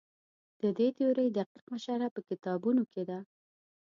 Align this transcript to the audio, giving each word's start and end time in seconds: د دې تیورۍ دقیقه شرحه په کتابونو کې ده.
د 0.61 0.63
دې 0.77 0.87
تیورۍ 0.97 1.27
دقیقه 1.37 1.75
شرحه 1.83 2.09
په 2.15 2.21
کتابونو 2.29 2.81
کې 2.91 3.03
ده. 3.09 3.19